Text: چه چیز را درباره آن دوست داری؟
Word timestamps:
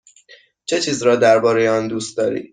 چه 0.65 0.79
چیز 0.81 1.03
را 1.03 1.15
درباره 1.15 1.69
آن 1.69 1.87
دوست 1.87 2.17
داری؟ 2.17 2.49